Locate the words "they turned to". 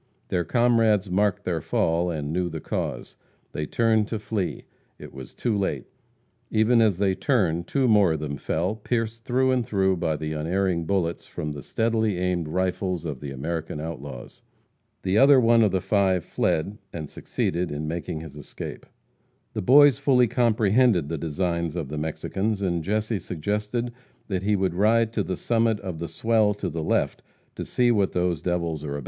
3.51-4.17